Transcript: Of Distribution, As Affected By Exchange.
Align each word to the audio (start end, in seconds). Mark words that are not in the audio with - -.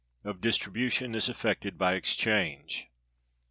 Of 0.23 0.41
Distribution, 0.41 1.13
As 1.13 1.29
Affected 1.29 1.77
By 1.77 1.93
Exchange. 1.93 2.87